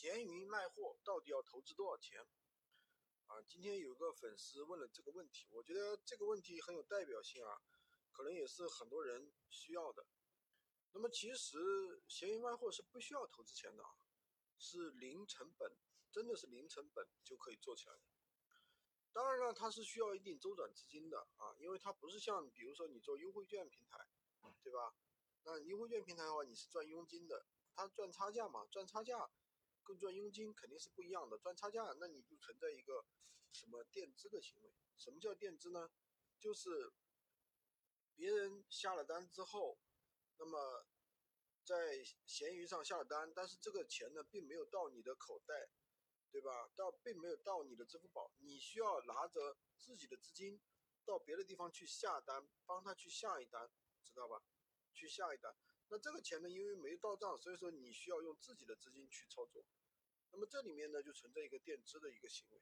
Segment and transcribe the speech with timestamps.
[0.00, 2.26] 闲鱼卖货到底要投资多少钱？
[3.26, 7.60] 啊，今天有个粉丝问了这个问题，我觉得这个问题很有代表性啊，
[8.10, 10.06] 可能也是很多人需要的。
[10.92, 13.90] 那么其实闲鱼卖货是不需要投资钱的啊，
[14.56, 15.70] 是零成本，
[16.10, 18.00] 真的是零成本就可以做起来的。
[19.12, 24.08] 当然了，它是需要一定周转资金的啊，因为它不是像比如说你做优惠券平台，
[24.62, 24.94] 对吧？
[25.42, 27.44] 那优惠券平台的话，你是赚佣金的，
[27.74, 29.30] 它赚差价嘛，赚差价。
[29.96, 33.04] 赚佣金肯定是不一样的，赚差价，那你就存在一个
[33.52, 34.72] 什么垫资的行为？
[34.96, 35.90] 什么叫垫资呢？
[36.38, 36.92] 就是
[38.14, 39.78] 别人下了单之后，
[40.38, 40.86] 那么
[41.64, 45.68] 在闲鱼上下了单，但是这个钱呢并没有到你的口袋，
[46.30, 46.68] 对吧？
[46.74, 50.60] 到并没有到你的支付宝，你需要拿着自己的资金
[51.04, 53.70] 到别的地方去下单，帮他去下一单，
[54.04, 54.42] 知道吧？
[55.00, 55.50] 去下一单。
[55.88, 59.64] 那这个钱呢，因为没到账，所以说你需要用自己的资金去操作。
[60.30, 62.60] 那么这里面呢，就存在一个垫资的一个行为。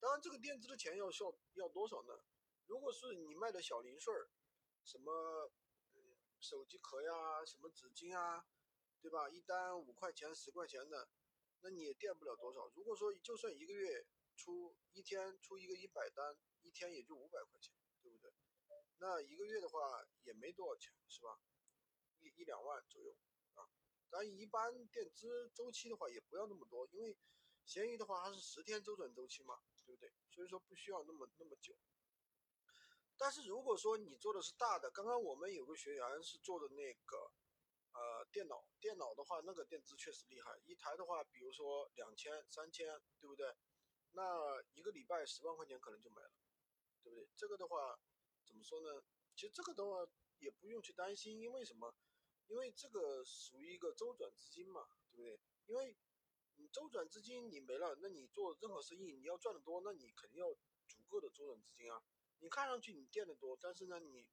[0.00, 2.24] 当然，这个垫资的钱要需要要多少呢？
[2.66, 4.30] 如果是你卖的小零碎儿，
[4.82, 5.52] 什么
[6.40, 8.46] 手机壳呀，什么纸巾啊，
[9.00, 9.28] 对吧？
[9.28, 11.08] 一单五块钱、十块钱的，
[11.60, 12.66] 那你也垫不了多少。
[12.74, 18.32] 如果说就算一个月出一天出一个一百单，一天也就五百块钱，对不对？
[18.98, 21.38] 那一个月的话也没多少钱，是吧？
[22.20, 23.16] 一一两万左右
[23.54, 23.68] 啊，
[24.10, 27.16] 但一般垫资周期的话也不要那么多，因为
[27.64, 30.12] 闲鱼的话它是十天周转周期嘛，对不对？
[30.30, 31.76] 所以说不需要那么那么久。
[33.18, 37.32] 但是如果说你做的是大的，刚刚我们有个学员是做的那个
[37.92, 43.56] 呃电脑，电脑的话那个垫资确实厉害，一台的话比如说两千三千，对不对？
[44.12, 46.30] 那一个礼拜十万块钱可能就没了，
[47.02, 47.28] 对不对？
[47.36, 47.98] 这个的话
[48.44, 49.02] 怎么说呢？
[49.34, 50.06] 其实这个的话
[50.38, 51.94] 也不用去担心，因为什么？
[52.48, 55.40] 因为这个属于一个周转资金嘛，对不对？
[55.66, 55.96] 因为
[56.54, 60.54] 你周转资金你没了，那你做任何生意你要赚得多，那你肯定要
[60.86, 62.02] 足够的周转资金啊。
[62.38, 64.26] 你看上去你垫的多，但是呢，你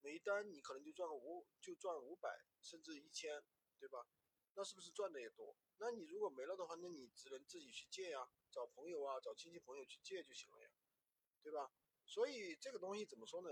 [0.00, 3.44] 每一单你可能就赚个五，就赚五百甚至一千，
[3.78, 4.06] 对吧？
[4.54, 5.56] 那是不是赚的也多？
[5.76, 10.70] 那你如果没了的话，那你只能自己去借呀，找朋友啊，找亲戚朋友去借就行了呀，
[11.42, 11.70] 对吧？
[12.06, 13.50] 所以这个东西怎么说呢？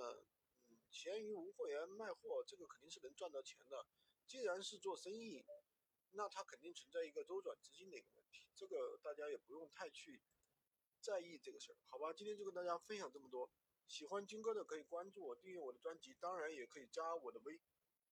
[0.90, 3.86] 闲鱼无货源卖货，这个肯定是能赚到钱的。
[4.26, 5.44] 既然是做生意，
[6.12, 10.22] 那它肯定存在一个周转资金的一个问题，这个大家也不用太去
[11.00, 12.12] 在意这个事儿，好吧？
[12.12, 13.50] 今天就跟大家分享这么多。
[13.86, 17.60] 喜欢军哥的可以关注我，订阅我的专辑，当然也可以加我的微。